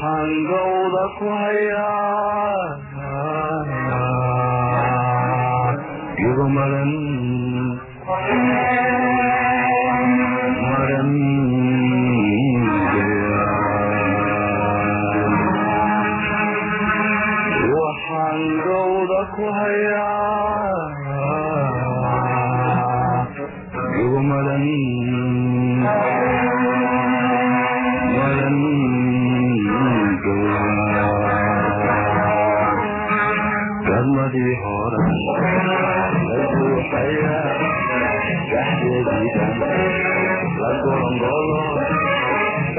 You. 0.00 0.40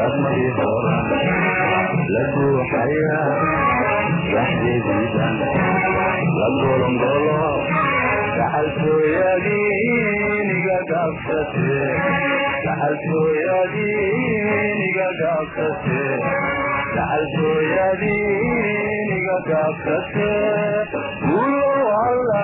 dhaqmay 0.02 0.42
hooran 0.58 1.06
la 2.14 2.24
buuxaya 2.36 3.20
waxdeediidan 4.36 5.36
la 6.40 6.48
golongolo 6.60 7.42
gacaltooyadiiniga 8.38 10.78
dhaafsate 10.92 11.74
gacaltooyadiiniga 12.66 15.08
dhaafsate 15.22 16.02
gacaltooyadiiniga 16.96 19.38
dhaafsate 19.50 20.32
ulo 21.42 21.72
alla 22.06 22.44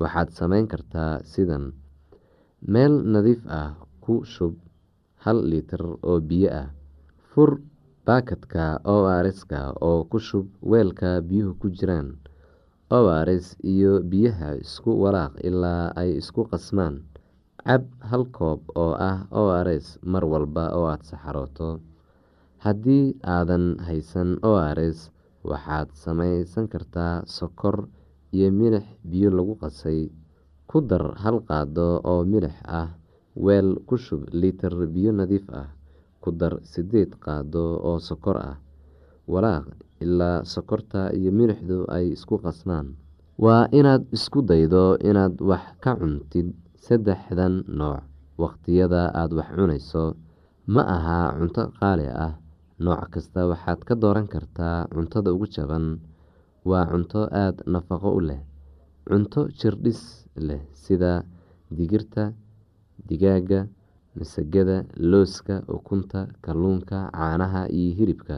waxaad 0.00 0.28
samayn 0.38 0.66
kartaa 0.72 1.12
sidan 1.32 1.64
meel 2.72 2.94
nadiif 3.12 3.42
ah 3.60 3.70
ku 4.04 4.14
shub 4.34 4.54
hal 5.24 5.38
litir 5.50 5.82
oo 6.08 6.18
biyo 6.28 6.48
ah. 6.62 6.68
Fur 7.30 7.50
baakadka 8.06 8.64
o 8.94 8.96
rska 9.26 9.60
oo 9.88 10.00
ku 10.10 10.18
shub 10.28 10.46
weelka 10.70 11.10
biyuhu 11.28 11.52
ku 11.60 11.66
jiraan. 11.76 12.08
O 12.98 12.98
rs 13.26 13.46
iyo 13.72 14.00
biyaha 14.10 14.56
isku 14.64 14.90
walaaq 15.02 15.34
ilaa 15.48 15.92
ay 16.00 16.10
isku 16.20 16.42
qasmaan. 16.50 17.04
Cab 17.68 17.84
hal 18.10 18.24
koob 18.36 18.60
oo 18.82 18.92
ah 19.10 19.28
o 19.40 19.42
rs 19.66 19.86
mar 20.12 20.24
walba 20.32 20.64
oo 20.78 20.86
aada 20.88 21.04
saxarooto. 21.10 21.70
Haddii 22.64 23.06
aadan 23.34 23.76
haysan 23.86 24.30
o 24.50 24.56
rs 24.78 25.12
waxaad 25.44 25.88
samaysan 26.02 26.64
kartaa 26.72 27.14
sokor 27.36 27.76
iyo 28.36 28.48
milix 28.52 28.84
biyo 29.10 29.28
lagu 29.30 29.54
qasay. 29.60 30.10
Ku 30.68 30.80
dar 30.84 31.04
hal 31.22 31.40
qaado 31.48 32.00
oo 32.04 32.22
milix 32.32 32.54
ah 32.66 32.88
weel 33.44 33.68
ku 33.88 33.96
shub 33.96 34.22
litir 34.40 34.74
biyo 34.94 35.10
nadiif 35.12 35.46
ah. 35.52 35.68
Ku 36.22 36.28
dar 36.40 36.60
sideed 36.70 37.16
qaado 37.24 37.64
oo 37.88 37.98
sokor 38.08 38.36
ah. 38.50 38.56
Walaaq 39.32 39.66
ilaa 40.04 40.44
sokorta 40.44 41.10
iyo 41.18 41.30
milixdu 41.38 41.84
ay 41.96 42.12
isku 42.16 42.38
qasmaan 42.44 42.94
waa 43.38 43.70
inaad 43.78 44.02
isku 44.16 44.42
daydo 44.42 44.98
inaad 45.08 45.34
wax 45.50 45.64
ka 45.82 45.92
cuntid 46.00 46.48
saddexdan 46.84 47.54
nooc 47.78 48.02
waqtiyada 48.40 49.02
aada 49.14 49.34
wax 49.38 49.48
cunayso. 49.56 50.04
Ma 50.74 50.82
aha 50.96 51.18
cunto 51.38 51.62
qaali 51.78 52.06
ah 52.26 52.34
nooc 52.84 53.00
kasta 53.12 53.40
waxaad 53.50 53.80
ka 53.88 53.94
dooran 54.02 54.26
kartaa 54.32 54.86
cuntada 54.94 55.30
ugu 55.34 55.46
jaban 55.54 55.84
waa 56.64 56.86
cunto 56.90 57.20
aada 57.30 57.62
nafaqo 57.66 58.10
u 58.18 58.20
leh. 58.28 58.40
Cunto 59.08 59.48
jirdhis 59.58 60.00
leh 60.36 60.60
sida 60.74 61.24
digirta 61.70 62.32
digaaga 63.08 63.60
masagada 64.18 64.84
looska 65.10 65.62
ukunta 65.76 66.20
kalluunka 66.44 66.98
caanaha 67.14 67.62
iyo 67.70 67.94
hilibka. 67.98 68.36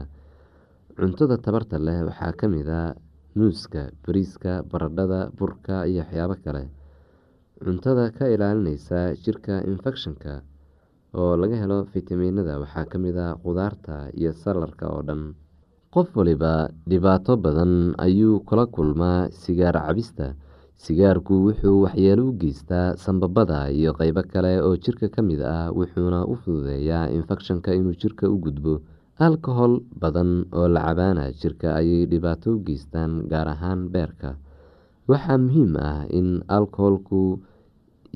Cuntada 0.97 1.37
tabarta 1.37 1.77
leh 1.79 1.99
waxaa 2.07 2.33
ka 2.39 2.45
mid 2.47 2.67
a 2.69 2.95
muuska 3.35 3.89
bariiska 4.03 4.61
baradhada 4.71 5.31
burka 5.37 5.87
iyo 5.89 6.01
waxyaabo 6.03 6.35
kale. 6.43 6.63
Cuntada 7.63 8.11
ka 8.17 8.25
ilaalineysa 8.33 9.15
jirka 9.23 9.63
infekshanka 9.69 10.41
oo 11.13 11.33
laga 11.41 11.55
helo 11.61 11.85
fitamiinada 11.91 12.59
waxaa 12.63 12.85
ka 12.91 12.97
mid 13.03 13.17
a 13.17 13.35
qudaarta 13.43 13.95
iyo 14.19 14.31
salarka 14.33 14.85
oo 14.93 15.01
dhan 15.07 15.33
qof 15.93 16.07
waliba 16.17 16.53
dhibaato 16.89 17.33
badan 17.45 17.73
ayuu 18.05 18.39
kula 18.47 18.65
kulmaa 18.75 19.27
sigaar 19.41 19.75
cabista. 19.87 20.27
Sigaarku 20.83 21.33
wuxuu 21.45 21.77
waxyeelo 21.85 22.23
u 22.29 22.37
geystaa 22.41 22.95
sambabada 23.03 23.69
iyo 23.69 23.91
qeybo 23.99 24.21
kale 24.31 24.53
oo 24.65 24.75
jirka 24.83 25.07
ka 25.13 25.21
mid 25.21 25.41
ah 25.55 25.69
wuxuuna 25.77 26.19
u 26.31 26.33
fududeeyaa 26.41 27.11
infekshanka 27.17 27.69
inuu 27.79 27.93
jirka 28.01 28.25
u 28.33 28.37
gudbo. 28.43 28.73
Alkohol 29.27 29.73
badan 30.01 30.31
oo 30.57 30.67
la 30.75 30.81
cabaana 30.87 31.23
jirka 31.41 31.67
ayay 31.79 32.05
dhibaato 32.11 32.47
u 32.55 32.63
geystaan 32.65 33.11
gaar 33.31 33.47
ahaan 33.53 33.81
beerka. 33.93 34.29
Waxaa 35.09 35.37
muhiim 35.37 35.71
ah 35.77 36.01
in 36.09 36.41
alkoholku 36.57 37.21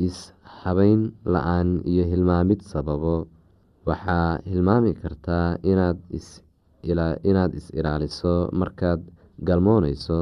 is-habeyn 0.08 1.02
la'aan 1.34 1.70
iyo 1.92 2.04
hilmaamid 2.10 2.62
sababo. 2.72 3.28
Waxaa 3.86 4.42
hilmaami 4.50 4.94
kartaa 5.02 5.58
inaad 5.62 5.98
is-ilaaliso 6.90 8.34
markaad 8.62 9.02
galmooneyso 9.48 10.18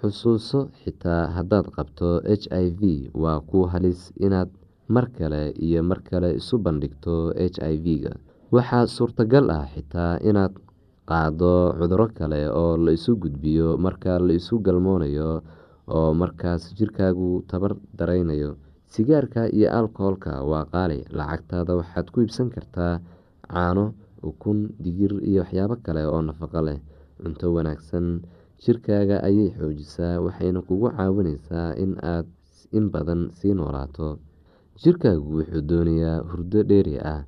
xusuuso 0.00 0.60
xitaa 0.82 1.22
haddaad 1.36 1.66
qabto 1.76 2.08
h 2.40 2.46
i 2.64 2.66
v 2.78 3.10
waa 3.22 3.40
ku 3.50 3.58
halis 3.72 4.00
inaad 4.26 4.48
mar 4.94 5.06
kale 5.18 5.42
iyo 5.66 5.80
mar 5.90 6.00
kale 6.08 6.30
isu 6.40 6.54
bandhigto 6.64 7.14
h 7.36 7.56
i 7.72 7.76
v-ga. 7.84 8.12
Waxaa 8.54 8.86
suurtagal 8.96 9.46
ah 9.58 9.64
xitaa 9.74 10.18
inaad 10.28 10.54
qaado 11.08 11.54
cuduro 11.78 12.06
kale 12.18 12.40
oo 12.60 12.76
la 12.84 12.90
isu 12.98 13.12
gudbiyo 13.22 13.68
marka 13.84 14.12
la 14.26 14.32
isu 14.40 14.54
galmoonayo 14.66 15.30
oo 15.96 16.10
markaas 16.20 16.62
jirkaagu 16.78 17.42
tabar 17.50 17.72
dareynayo 17.98 18.50
sigaarka 18.94 19.42
iyo 19.56 19.68
alkoholka 19.78 20.32
waa 20.50 20.64
qaali 20.72 20.98
lacagtaada 21.18 21.72
waxaad 21.80 22.06
ku 22.12 22.18
iibsan 22.24 22.48
kartaa 22.54 22.94
caano 23.50 23.84
ukun 24.28 24.58
digir 24.82 25.12
iyo 25.30 25.40
waxyaabo 25.42 25.76
kale 25.84 26.02
oo 26.06 26.20
nafaqo 26.28 26.60
leh. 26.68 26.78
Cunto 27.20 27.46
wanaagsan 27.56 28.06
jirkaaga 28.62 29.16
ayay 29.28 29.50
xoojisaa 29.58 30.20
waxayna 30.24 30.60
kugu 30.68 30.88
caawineysaa 30.96 31.74
in 31.82 31.92
aad 32.12 32.26
in 32.76 32.90
badan 32.92 33.22
sii 33.38 33.54
noolaato. 33.58 34.18
Jirkaagu 34.82 35.28
wuxuu 35.38 35.62
doonayaa 35.70 36.18
hurdo 36.30 36.60
dheeri 36.70 36.96
ah. 37.14 37.22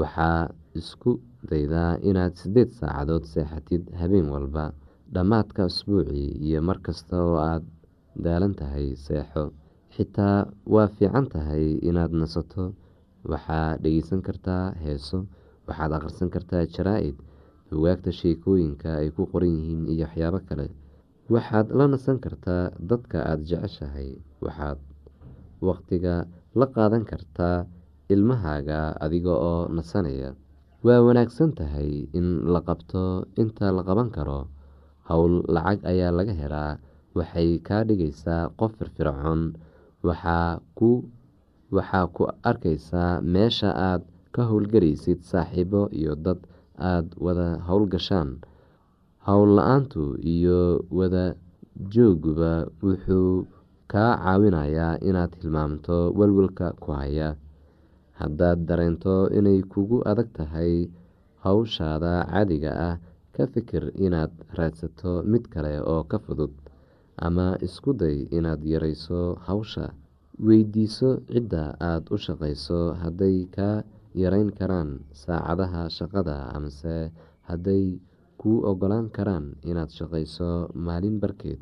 Waxaa 0.00 0.48
isku 0.80 1.10
daydaa 1.50 1.98
inaad 2.08 2.34
sideed 2.40 2.70
saacadood 2.78 3.24
seexatid 3.32 3.82
habeen 4.00 4.28
walba 4.34 4.64
dhammaadka 5.14 5.64
usbuucii 5.70 6.28
iyo 6.46 6.60
mar 6.68 6.78
kasta 6.86 7.16
oo 7.24 7.36
aad 7.50 7.64
daalan 8.24 8.54
tahay 8.60 8.96
seexo. 9.04 9.44
Xitaa 9.94 10.46
waa 10.74 10.88
fiican 10.96 11.26
tahay 11.32 11.66
inaad 11.88 12.12
nasato. 12.20 12.64
Waxaa 13.30 13.76
dhegeysan 13.82 14.20
kartaa 14.26 14.64
heeso 14.84 15.18
waxaad 15.68 15.92
akhrisan 15.96 16.28
kartaa 16.34 16.64
jaraa-id 16.74 17.16
bugaagta 17.70 18.10
sheekooyinka 18.20 18.88
ay 19.00 19.08
ku 19.16 19.22
qoran 19.32 19.52
yihiin 19.56 19.82
iyo 19.92 20.04
waxyaabo 20.08 20.40
kale. 20.48 20.66
Waxaad 21.34 21.66
la 21.78 21.84
nasan 21.92 22.16
kartaa 22.24 22.72
dadka 22.90 23.18
aada 23.30 23.44
jeceshahay. 23.48 24.10
Waxaad 24.44 24.78
waqtiga 25.68 26.14
la 26.60 26.66
qaadan 26.74 27.04
kartaa 27.10 27.66
ilmahaaga 28.14 28.96
adiga 29.04 29.34
oo 29.50 29.68
nasanaya. 29.76 30.30
Waa 30.86 31.00
wanaagsan 31.06 31.50
tahay 31.58 32.08
in 32.18 32.26
la 32.54 32.60
qabto 32.68 33.26
inta 33.42 33.66
la 33.76 33.82
qaban 33.88 34.08
karo. 34.16 34.40
Howl 35.08 35.34
lacag 35.54 35.80
ayaa 35.92 36.12
laga 36.18 36.32
helaa. 36.40 36.72
Waxay 37.16 37.58
kaa 37.66 37.82
dhigaysaa 37.88 38.48
qof 38.58 38.72
firfircoon. 38.78 39.42
Waxaa 40.06 40.60
ku 42.16 42.22
arkaysaa 42.50 43.20
meesha 43.20 43.70
aad 43.88 44.02
ka 44.34 44.42
howlgalaysid 44.50 45.20
saaxiibo 45.30 45.82
iyo 46.00 46.12
dad 46.24 46.38
aada 46.90 47.12
wada 47.26 47.48
howlgashaan 47.68 48.30
howl 49.26 49.50
la'aantu 49.58 50.02
iyo 50.34 50.58
wada 50.98 51.24
jooguba 51.92 52.52
wuxuu 52.82 53.46
kaa 53.92 54.12
caawinayaa 54.22 55.00
inaad 55.08 55.32
hilmaamto 55.40 55.96
walwalka 56.18 56.66
ku 56.82 56.92
haya. 56.98 57.28
Haddaad 58.20 58.58
dareento 58.68 59.14
inay 59.38 59.60
kugu 59.72 59.98
adag 60.10 60.28
tahay 60.36 60.72
howshaada 61.44 62.12
caadiga 62.30 62.72
ah 62.88 62.96
ka 63.34 63.46
fikir 63.52 63.84
inaad 64.04 64.32
raadsato 64.58 65.12
mid 65.30 65.44
kale 65.52 65.72
oo 65.92 66.02
ka 66.10 66.18
fudud 66.24 66.50
ama 67.26 67.46
isku 67.66 67.90
day 68.00 68.26
inaad 68.36 68.60
yareyso 68.72 69.20
hawsha. 69.46 69.86
Weydiiso 70.46 71.10
cidda 71.30 71.62
aada 71.88 72.06
u 72.14 72.16
shaqeyso 72.24 72.80
hadday 73.02 73.46
kaa 73.56 73.82
yareyn 74.14 74.50
karaan 74.58 74.90
saacadaha 75.22 75.82
shaqada 75.98 76.36
amase 76.56 77.12
hadday 77.48 77.84
kuu 78.40 78.58
ogolaan 78.70 79.10
karaan 79.16 79.46
inaad 79.70 79.90
shaqeyso 79.98 80.50
maalin 80.74 81.16
barkeed 81.22 81.60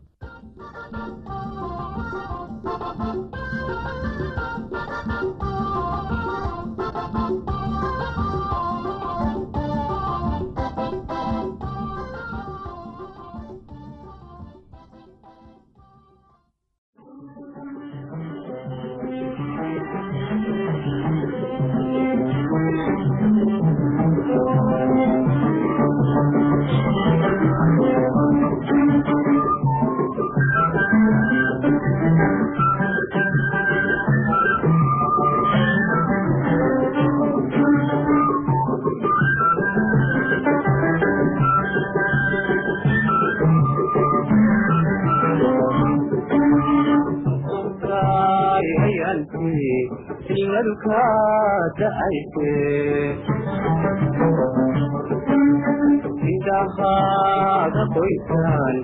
indhahaaga 56.57 57.83
qoysaan 57.95 58.77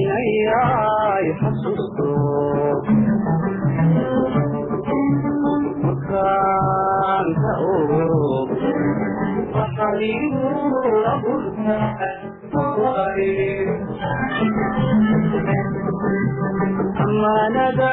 inayay 0.00 1.24
xasuusto 1.40 2.08
markaan 5.82 7.26
ka 7.42 7.52
ogo 7.74 8.04
waxaligu 9.56 10.50
amaanada 17.04 17.92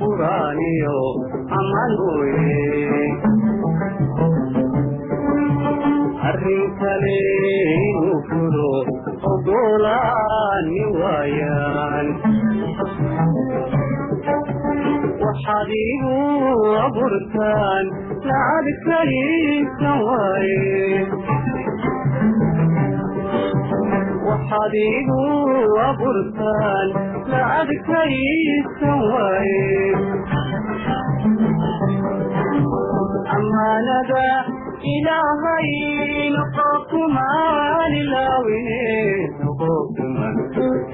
quraaniyo 0.00 0.98
aman 1.58 1.92
weye 2.18 3.04
arrin 6.28 6.64
kale 6.80 7.18
inuu 7.88 8.18
fulo 8.28 8.70
ogolaani 9.32 10.82
waayaan 11.00 12.06
waxaad 15.24 15.70
igu 15.80 16.16
abuurtaan 16.86 17.84
lacag 18.28 18.66
kaliisan 18.86 19.98
waaye 20.08 20.60
waxaad 24.50 24.74
igu 24.98 25.22
abuurtaan 25.88 26.88
lacag 27.30 27.70
kaliisan 27.88 29.00
waaye 29.12 29.64
amaanada 33.36 34.26
ilaahay 34.94 35.70
noqokumaan 36.36 37.92
ilaawine 38.02 38.80
noqokuman 39.42 40.36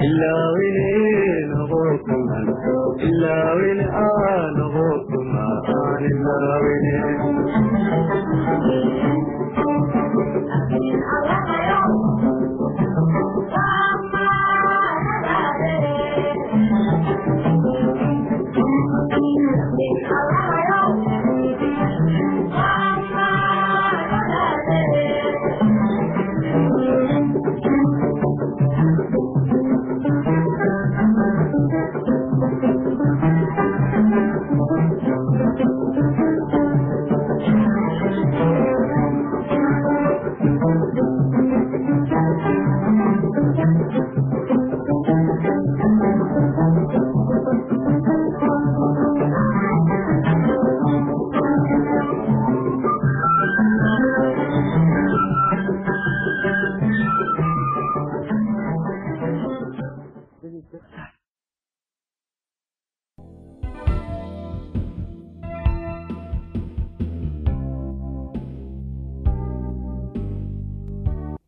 ilaawine 0.08 0.88
noqokuman 1.52 2.46
ilaawine 3.08 3.84
aa 4.04 4.40
noqokumaan 4.58 6.02
ilaawine 6.10 6.96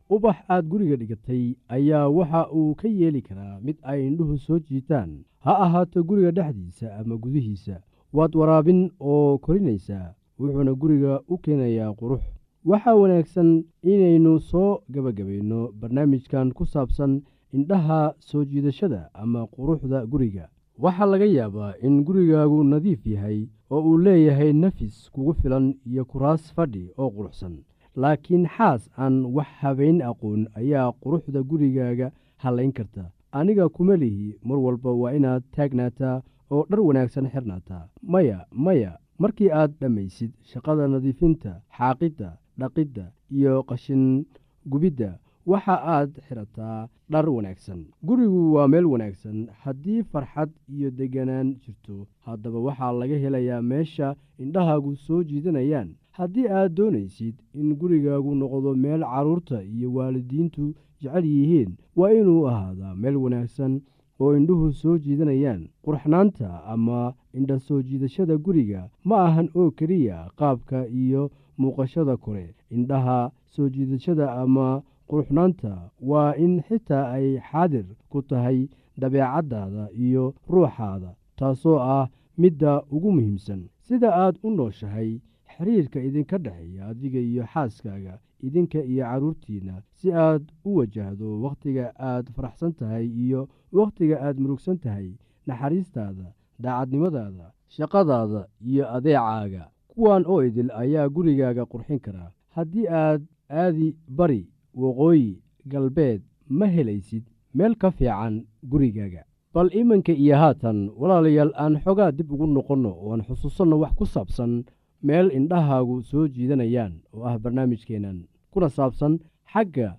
ubax 0.08 0.36
aad 0.48 0.64
guriga 0.68 0.96
dhigatay 0.96 1.44
ayaa 1.68 2.08
waxa 2.08 2.40
uu 2.58 2.74
ka 2.74 2.88
yeeli 2.88 3.22
karaa 3.28 3.60
mid 3.66 3.76
ay 3.82 4.06
indhuhu 4.08 4.38
soo 4.38 4.58
jiitaan. 4.58 5.10
Ha 5.44 5.52
ahaato 5.64 6.02
guriga 6.08 6.30
dhexdiisa 6.30 6.96
ama 6.98 7.16
gudihiisa. 7.16 7.76
Waad 8.12 8.32
waraabin 8.40 8.90
oo 9.00 9.38
korinaysaa 9.38 10.14
wuxuuna 10.38 10.72
guriga 10.74 11.12
u 11.28 11.38
keenayaa 11.38 11.92
qurux. 12.00 12.22
Waxaa 12.64 12.94
wanaagsan 12.94 13.64
inaynu 13.82 14.32
soo 14.40 14.80
gebagabayno 14.92 15.72
barnaamijkan 15.80 16.52
ku 16.52 16.64
saabsan 16.66 17.22
indhaha 17.56 18.14
soo 18.18 18.44
jiidashada 18.44 19.10
ama 19.14 19.46
quruxda 19.46 20.06
guriga. 20.06 20.48
Waxaa 20.78 21.06
laga 21.06 21.24
yaabaa 21.38 21.74
in 21.86 22.04
gurigaagu 22.06 22.64
nadiif 22.64 23.06
yahay 23.06 23.38
oo 23.70 23.80
uu 23.88 23.98
leeyahay 23.98 24.52
nafis 24.52 25.10
kugu 25.12 25.32
filan 25.40 25.66
iyo 25.86 26.04
kuraas 26.04 26.52
fadhi 26.54 26.84
oo 26.98 27.10
quruxsan. 27.16 27.54
Laakiin 27.96 28.46
xaas 28.56 28.90
aan 28.98 29.16
wax 29.36 29.46
habayn 29.60 30.02
aqoon 30.02 30.48
ayaa 30.60 30.92
quruxda 31.02 31.42
gurigaaga 31.42 32.10
hallayn 32.42 32.72
karta. 32.72 33.04
Aniga 33.32 33.68
kuma 33.68 33.96
lihi 33.96 34.34
mar 34.44 34.58
walba 34.58 34.90
waa 34.92 35.12
inaad 35.18 35.42
taagnaataa 35.54 36.22
oo 36.50 36.66
dhar 36.70 36.80
wanaagsan 36.80 37.30
xirnaataa. 37.32 37.88
Maya 38.02 38.46
maya 38.50 38.98
markii 39.18 39.50
aad 39.50 39.72
dhammaysid 39.80 40.32
shaqada 40.50 40.88
nadiifinta 40.88 41.52
xaaqidda 41.78 42.28
dhaqidda 42.58 43.04
iyo 43.30 43.62
qashin 43.68 44.24
gubidda 44.66 45.18
waxa 45.46 45.76
aad 45.94 46.10
xidhataa 46.28 46.88
dhar 47.10 47.26
wanaagsan. 47.30 47.80
Gurigu 48.02 48.52
waa 48.54 48.68
meel 48.68 48.86
wanaagsan. 48.86 49.48
Haddii 49.62 50.02
farxad 50.02 50.50
iyo 50.68 50.90
deganaan 50.90 51.54
jirto 51.62 52.06
haddaba 52.26 52.58
waxaa 52.60 52.92
laga 52.92 53.16
helayaa 53.24 53.62
meesha 53.62 54.16
indhahaagu 54.38 54.96
soo 54.96 55.22
jiidanayaan. 55.24 55.94
Haddii 56.10 56.48
aad 56.48 56.74
doonaysid 56.74 57.34
in 57.54 57.74
gurigaagu 57.76 58.34
noqdo 58.34 58.74
meel 58.74 59.00
carruurta 59.02 59.62
iyo 59.62 59.92
waalidiintu 59.94 60.74
jecel 61.00 61.24
yihiin 61.24 61.76
waa 61.96 62.12
inuu 62.12 62.46
ahaadaa 62.48 62.94
meel 62.94 63.16
wanaagsan 63.16 63.80
oo 64.20 64.36
indhuhu 64.36 64.72
soo 64.72 64.98
jiidanayaan. 64.98 65.68
Qurxnaanta 65.84 66.64
ama 66.72 67.12
indha 67.34 67.58
soo 67.58 67.82
jiidashada 67.82 68.36
guriga 68.38 68.88
ma 69.04 69.16
ahan 69.26 69.48
oo 69.54 69.70
keliya 69.70 70.30
qaabka 70.38 70.86
iyo 70.88 71.30
muuqashada 71.58 72.16
kore. 72.16 72.54
Indhaha 72.70 73.30
soo 73.44 73.68
jiidashada 73.68 74.32
ama 74.32 74.82
quruxnaanta 75.08 75.72
waa 76.10 76.34
in 76.44 76.62
xitaa 76.68 77.04
ay 77.16 77.28
xaadir 77.50 77.86
ku 78.10 78.22
tahay 78.22 78.68
dabeecaddaada 79.00 79.84
iyo 80.04 80.24
ruuxaada 80.52 81.10
taasoo 81.38 81.78
ah 81.78 82.08
midda 82.42 82.72
ugu 82.94 83.10
muhiimsan. 83.16 83.60
Sida 83.86 84.08
aad 84.22 84.36
u 84.46 84.50
nooshahay 84.50 85.10
xiriirka 85.56 85.98
idinka 86.08 86.38
dhexeeya 86.44 86.86
adiga 86.90 87.18
iyo 87.30 87.44
xaaskaaga 87.52 88.14
idinka 88.46 88.78
iyo 88.92 89.04
carruurtiinna 89.04 89.74
si 89.98 90.08
aad 90.12 90.42
u 90.68 90.70
wajahdo 90.78 91.28
wakhtiga 91.44 91.84
aad 92.10 92.26
faraxsan 92.34 92.72
tahay 92.78 93.06
iyo 93.24 93.40
wakhtiga 93.72 94.16
aad 94.26 94.36
murugsan 94.42 94.78
tahay 94.84 95.08
naxariistaada 95.46 96.26
daacadnimadaada 96.62 97.46
shaqadaada 97.76 98.40
iyo 98.70 98.84
adeecaaga. 98.96 99.64
Kuwan 99.88 100.24
oo 100.26 100.42
idil 100.42 100.70
ayaa 100.82 101.08
gurigaaga 101.08 101.64
qurxin 101.72 102.00
karaa 102.06 102.30
haddii 102.56 102.86
aad 102.88 103.22
aadi 103.50 103.88
bari 104.08 104.42
waqooyi 104.82 105.40
galbeed 105.66 106.22
ma 106.48 106.66
helaysid 106.66 107.24
meel 107.54 107.74
ka 107.76 107.90
fiican 107.90 108.44
gurigaaga. 108.70 109.22
Bal 109.54 109.70
iminka 109.80 110.12
iyo 110.12 110.36
haatan 110.36 110.90
walaalayaal 110.98 111.52
aan 111.54 111.74
xogaa 111.84 112.10
dib 112.12 112.32
ugu 112.32 112.46
noqonno 112.46 112.90
oo 112.90 113.12
aan 113.12 113.22
xusuusanno 113.26 113.78
wax 113.82 113.92
ku 113.98 114.04
saabsan 114.06 114.64
meel 115.02 115.30
indhahaagu 115.38 116.02
soo 116.02 116.26
jiidanayaan 116.34 116.92
oo 117.14 117.22
ah 117.28 117.38
barnaamijkeennan 117.38 118.18
kuna 118.50 118.68
saabsan 118.68 119.18
xagga 119.52 119.90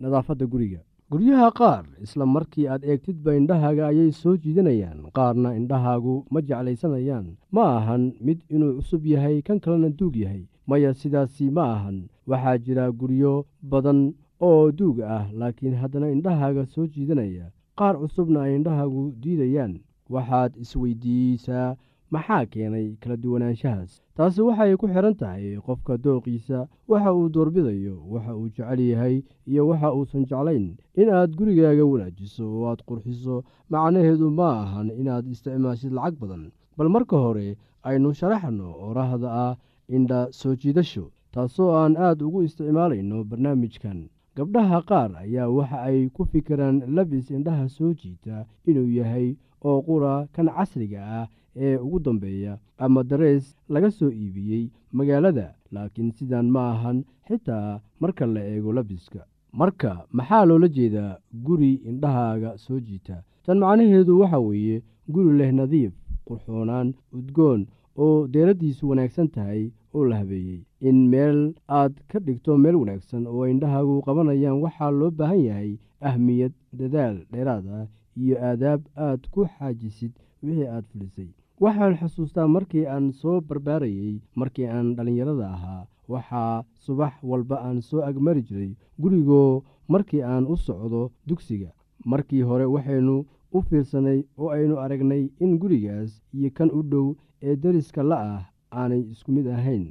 nadaafadda 0.00 0.46
guriga. 0.46 0.80
Guryaha 1.10 1.48
qaar 1.58 1.84
isla 2.02 2.26
markii 2.26 2.66
aad 2.68 2.82
eegtidba 2.84 3.36
indhahaaga 3.38 3.86
ayay 3.86 4.10
soo 4.12 4.34
jiidanayaan 4.42 4.98
qaarna 5.16 5.54
indhahaagu 5.58 6.24
ma 6.32 6.40
jeclaysanayaan. 6.42 7.26
Ma 7.54 7.64
ahan 7.78 8.12
mid 8.20 8.38
inuu 8.50 8.72
cusub 8.82 9.06
yahay 9.06 9.42
kan 9.46 9.60
kalena 9.60 9.88
duug 9.98 10.16
yahay. 10.16 10.42
Maya 10.66 10.90
sidaasi 10.94 11.50
ma 11.56 11.64
ahan 11.76 12.08
waxaa 12.26 12.58
jira 12.58 12.90
guryo 13.00 13.46
badan 13.62 14.14
oo 14.40 14.72
duug 14.72 15.00
ah 15.00 15.26
laakiin 15.32 15.74
haddana 15.74 16.10
indhahaaga 16.10 16.66
soo 16.66 16.86
jiidanaya 16.86 17.46
qaar 17.78 17.94
cusubna 18.00 18.42
ay 18.42 18.54
indhahaagu 18.56 19.12
diidayaan. 19.22 19.80
Waxaad 20.10 20.52
isweydiisaa 20.62 21.76
maxaa 22.10 22.46
keenay 22.46 22.96
kala 23.00 23.16
duwanaanshahaas? 23.16 24.02
Taasi 24.16 24.40
waxay 24.42 24.76
ku 24.76 24.86
xidhan 24.88 25.14
tahay 25.16 25.56
qofka 25.66 25.96
dooqiisa 26.04 26.68
waxa 26.88 27.10
uu 27.14 27.28
doorbidayo 27.34 27.96
waxa 28.12 28.36
uu 28.36 28.48
jecel 28.48 28.80
yahay 28.80 29.16
iyo 29.46 29.62
waxa 29.68 29.92
uusan 29.96 30.24
jeclayn. 30.28 30.76
Inaad 31.00 31.30
gurigaaga 31.38 31.84
wanaajiso 31.84 32.44
oo 32.46 32.66
aad 32.70 32.80
qurxiso 32.88 33.42
macnaheedu 33.70 34.30
ma 34.30 34.48
ahan 34.62 34.88
inaad 35.00 35.26
isticmaashid 35.26 35.92
lacag 35.92 36.14
badan. 36.20 36.52
Bal 36.76 36.88
marka 36.88 37.16
hore 37.16 37.56
aynu 37.82 38.12
sharaxno 38.14 38.68
orahda 38.88 39.28
ah 39.46 39.56
indha 39.88 40.28
soo 40.30 40.54
jiidasho 40.54 41.10
taasoo 41.32 41.70
aan 41.80 41.96
aad 41.96 42.22
ugu 42.22 42.42
isticmaalayno 42.42 43.24
barnaamijkan 43.24 43.98
gabdhaha 44.36 44.78
qaar 44.88 45.10
ayaa 45.22 45.48
waxa 45.56 45.78
ay 45.88 45.98
ku 46.14 46.22
fikiraan 46.32 46.82
labis 46.96 47.30
indhaha 47.30 47.68
soo 47.76 47.92
jiita 48.00 48.46
inuu 48.66 48.88
yahay 48.98 49.28
oo 49.68 49.78
qura 49.86 50.26
kan 50.34 50.48
casriga 50.56 51.00
ah 51.20 51.26
ee 51.64 51.76
ugu 51.84 51.98
dambeeya 52.04 52.58
ama 52.84 53.00
darees 53.10 53.44
laga 53.68 53.90
soo 53.90 54.10
iibiyey 54.10 54.64
magaalada. 54.92 55.54
Laakiin 55.74 56.10
sidan 56.16 56.46
ma 56.54 56.62
ahan 56.74 56.98
xitaa 57.28 57.80
marka 58.00 58.26
la 58.26 58.40
eego 58.52 58.72
labiska. 58.72 59.22
Marka 59.52 59.90
maxaa 60.16 60.44
loola 60.48 60.68
jeedaa 60.76 61.18
guri 61.46 61.72
indhahaaga 61.90 62.50
soo 62.58 62.80
jiita? 62.86 63.22
Tan 63.46 63.58
macnaheedu 63.62 64.18
waxa 64.20 64.38
weeye 64.38 64.82
guri 65.12 65.30
leh 65.38 65.52
nadiif 65.58 65.92
qurxoonaan 66.26 66.88
udgoon 67.18 67.60
oo 68.02 68.26
deeraddiisu 68.32 68.88
wanaagsan 68.90 69.28
tahay 69.34 69.62
oo 69.94 70.04
la 70.10 70.16
habeeyey 70.20 70.60
in 70.88 70.98
meel 71.12 71.38
aad 71.78 71.94
ka 72.10 72.18
dhigto 72.26 72.52
meel 72.64 72.76
wanaagsan 72.82 73.26
oo 73.26 73.44
indhahaagu 73.52 74.02
qabanayaan 74.06 74.60
waxaa 74.64 74.90
loo 75.00 75.10
baahan 75.18 75.40
yahay 75.48 75.72
ahmiyad 76.08 76.52
dadaal 76.78 77.16
dheeraad 77.32 77.64
ah 77.78 77.86
iyo 78.22 78.36
aadaab 78.48 78.80
aad 79.06 79.20
ku 79.32 79.40
xaajisid 79.54 80.12
wixii 80.42 80.66
aad 80.74 80.84
fulisay. 80.90 81.28
Waxaan 81.64 81.94
xusuustaa 82.00 82.46
markii 82.56 82.86
aan 82.94 83.06
soo 83.20 83.40
barbaarayey 83.48 84.14
markii 84.40 84.66
aan 84.76 84.88
dhallinyarada 84.96 85.46
ahaa 85.56 85.82
waxaa 86.12 86.64
subax 86.84 87.14
walba 87.30 87.56
aan 87.66 87.78
soo 87.88 88.02
agmari 88.08 88.42
jiray 88.48 88.72
gurigoo 89.02 89.62
markii 89.92 90.22
aan 90.22 90.44
u 90.52 90.56
socdo 90.56 91.02
dugsiga. 91.26 91.70
Markii 92.10 92.42
hore 92.48 92.64
waxaynu 92.74 93.16
u 93.56 93.58
fiirsanay 93.66 94.20
oo 94.40 94.48
aynu 94.56 94.74
aragnay 94.84 95.24
in 95.44 95.52
gurigaas 95.62 96.10
iyo 96.36 96.50
kan 96.56 96.70
u 96.78 96.80
dhow 96.90 97.06
ee 97.42 97.56
deriska 97.62 98.02
la 98.10 98.16
ah 98.34 98.42
aanay 98.80 99.02
isku 99.12 99.30
mid 99.32 99.46
ahayn. 99.56 99.84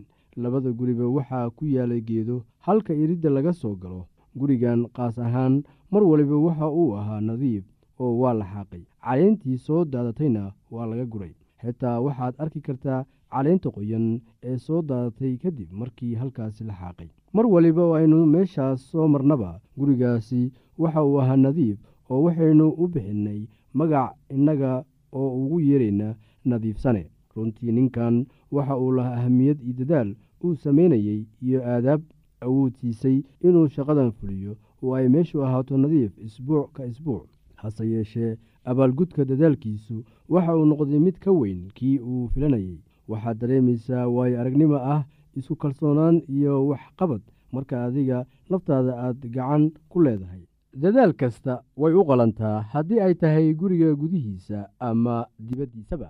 Labada 0.44 0.72
guriba 0.80 1.06
waxaa 1.18 1.50
ku 1.58 1.66
yaalay 1.76 2.02
geedo 2.02 2.36
halka 2.66 2.94
iridda 2.94 3.30
laga 3.30 3.54
soo 3.54 3.76
galo. 3.76 4.02
Gurigan 4.40 4.82
qaas 4.96 5.16
ahaan 5.26 5.64
mar 5.92 6.04
waliba 6.04 6.38
waxa 6.46 6.68
uu 6.80 6.96
ahaa 7.00 7.22
nadiif 7.22 7.64
oo 8.00 8.14
waa 8.22 8.34
la 8.40 8.46
xaaqay. 8.54 8.84
Caleyntii 9.06 9.58
soo 9.58 9.86
daadatayna 9.86 10.44
waa 10.74 10.86
laga 10.92 11.06
guray 11.06 11.34
xitaa 11.62 12.00
waxaad 12.06 12.34
arki 12.44 12.62
kartaa 12.68 13.06
caleynta 13.34 13.70
qoyan 13.76 14.06
ee 14.50 14.58
soo 14.66 14.82
daadatay 14.90 15.38
kadib 15.44 15.70
markii 15.80 16.16
halkaasi 16.22 16.64
la 16.70 16.74
xaaqay. 16.82 17.10
Mar 17.34 17.46
waliba 17.54 17.84
aynu 17.98 18.26
meeshaas 18.34 18.80
soo 18.92 19.08
marnaba. 19.08 19.60
Gurigaasi 19.78 20.52
waxa 20.82 21.04
uu 21.06 21.20
ahaa 21.22 21.38
nadiif 21.46 21.78
oo 22.10 22.22
waxaynu 22.26 22.66
u 22.82 22.88
bixinnay 22.94 23.42
magac 23.74 24.16
innaga 24.36 24.72
oo 25.14 25.30
ugu 25.46 25.60
yeerayna 25.62 26.16
nadiifsane 26.46 27.04
runtii 27.36 27.72
ninkan 27.72 28.26
waxa 28.52 28.78
uu 28.78 28.92
lahaa 28.98 29.14
ahamiyad 29.20 29.60
iyo 29.62 29.74
dadaal 29.80 30.10
uu 30.44 30.56
samaynayey 30.56 31.22
iyo 31.42 31.60
aadaab 31.74 32.02
awood 32.46 32.74
siisay 32.80 33.18
inuu 33.48 33.68
shaqadan 33.76 34.12
fuliyo 34.12 34.54
oo 34.84 34.94
ay 34.96 35.08
meeshu 35.10 35.44
ahaato 35.46 35.78
nadiif 35.78 36.18
isbuuc 36.18 36.72
ka 36.76 36.86
isbuuc. 36.86 37.28
Hase 37.56 37.84
yeeshee 37.92 38.38
abaalgudka 38.70 39.26
dadaalkiisu 39.26 40.04
waxa 40.30 40.56
uu 40.58 40.66
noqday 40.66 41.00
mid 41.00 41.18
ka 41.24 41.32
weyn 41.32 41.62
kii 41.78 42.00
uu 42.00 42.28
filanayey 42.34 42.78
waxaad 43.08 43.38
dareemaysaa 43.42 44.08
waayo 44.16 44.40
aragnimo 44.42 44.76
ah 44.76 45.02
isku 45.36 45.56
kalsoonaan 45.56 46.22
iyo 46.30 46.68
waxqabad 46.68 47.22
marka 47.54 47.84
adiga 47.86 48.26
laftaada 48.50 48.94
aad 49.06 49.20
gacan 49.36 49.72
ku 49.90 50.02
leedahay. 50.06 50.44
Dadaal 50.82 51.14
kasta 51.14 51.54
way 51.78 51.94
u 51.94 52.04
qalantaa 52.10 52.62
haddii 52.74 53.00
ay 53.00 53.14
tahay 53.22 53.54
guriga 53.54 53.90
gudihiisa 54.02 54.70
ama 54.80 55.16
dibaddiisaba 55.40 56.10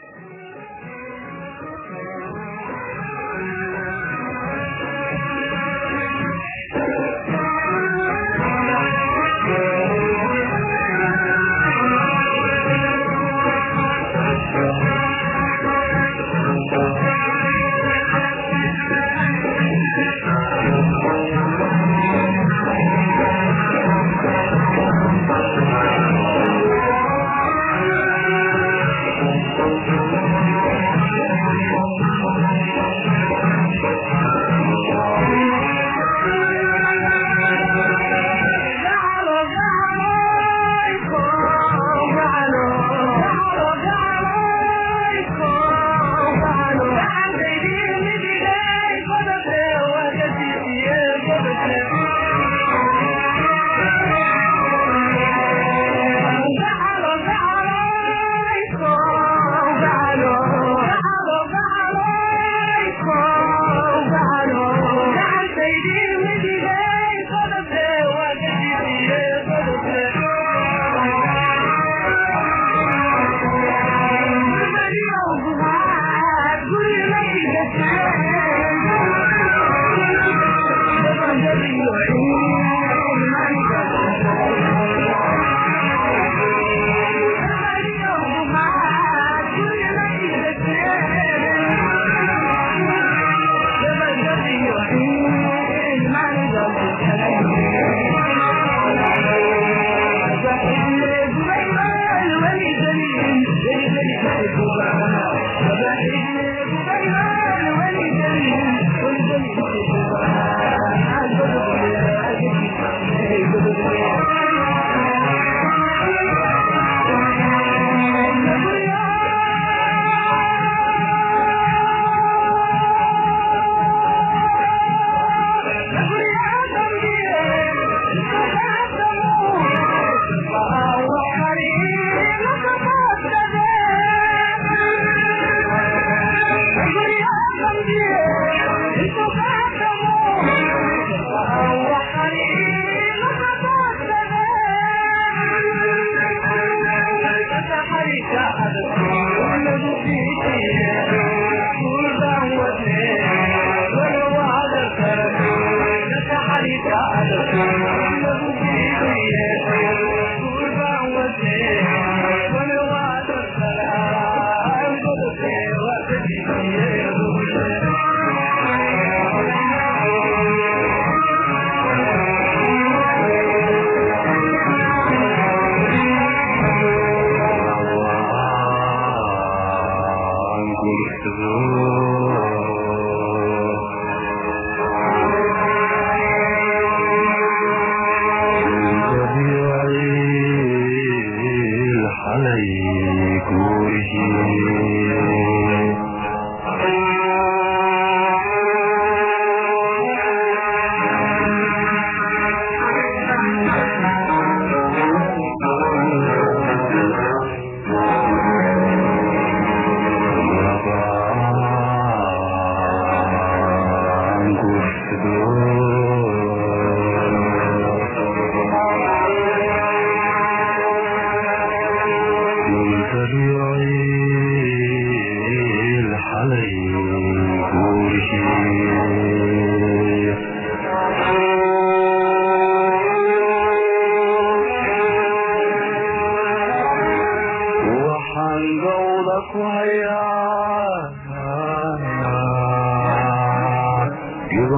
igu 244.55 244.77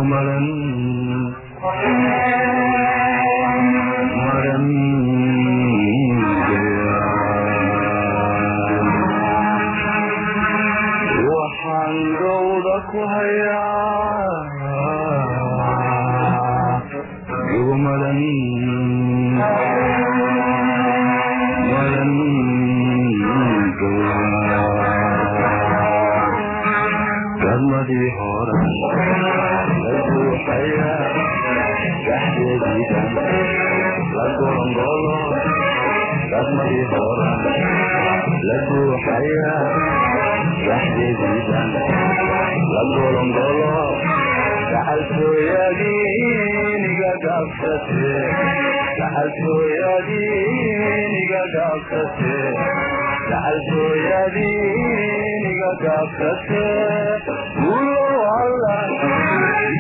alla 58.39 58.77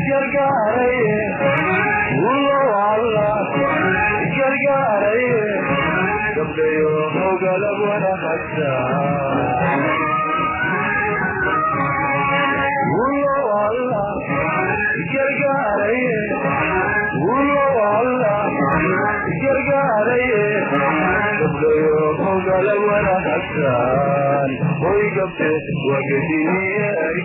gargaaraye 0.07 1.72
hoy 25.23 25.31
gabte 25.39 25.47
waa 25.89 26.01
gediniye 26.09 26.87
ay 27.07 27.17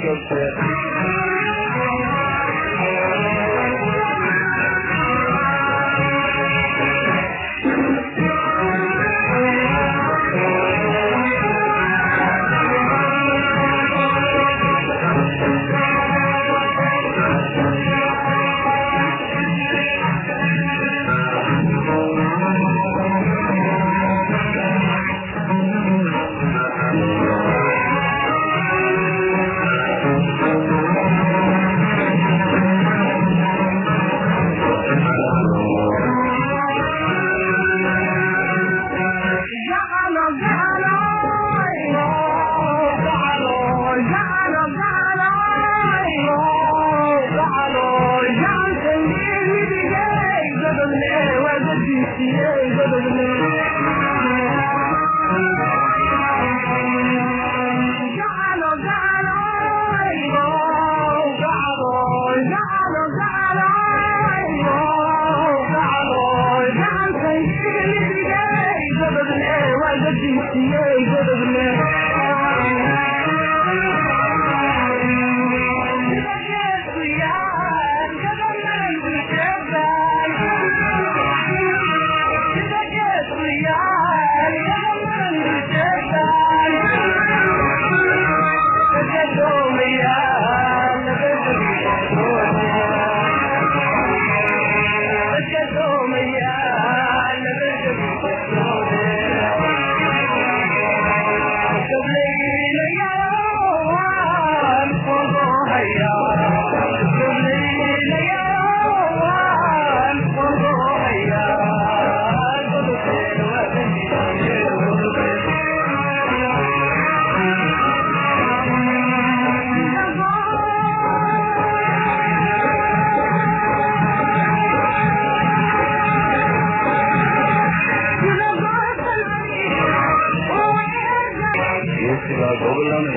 geesiga 132.29 132.51
goblame 132.61 133.14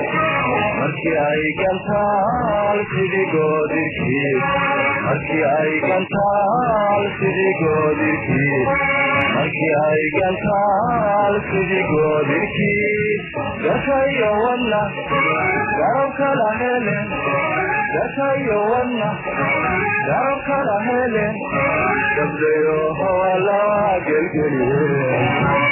markii 0.80 1.16
ay 1.28 1.42
gantaal 1.60 2.78
sidii 2.92 3.26
goodirkii 3.32 4.32
markii 5.06 5.44
ay 5.56 5.72
gantaal 5.88 7.02
sidii 7.18 7.52
goodirkii 7.60 8.60
markii 9.36 9.74
ay 9.88 10.02
gantaal 10.16 11.34
sidii 11.50 11.84
goodirkii 11.90 13.16
dakayo 13.66 14.30
wadna 14.44 14.82
garab 15.78 16.10
kala 16.20 16.48
helen 16.62 17.06
dakayo 17.96 18.58
wadna 18.72 19.10
garab 20.08 20.40
kala 20.48 20.76
helen 20.88 21.34
gabdayo 22.16 22.78
howala 23.02 23.60
gelgeliye 24.08 25.71